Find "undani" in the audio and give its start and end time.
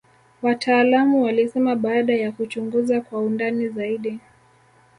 3.21-3.69